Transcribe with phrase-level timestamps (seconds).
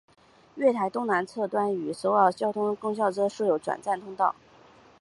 [0.55, 4.33] 月台东南侧端与首尔交通公社车站设有转乘通道。